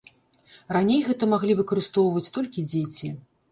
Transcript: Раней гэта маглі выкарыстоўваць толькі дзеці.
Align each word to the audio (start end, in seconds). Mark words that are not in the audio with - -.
Раней 0.75 1.01
гэта 1.09 1.29
маглі 1.35 1.57
выкарыстоўваць 1.61 2.33
толькі 2.41 2.67
дзеці. 2.73 3.15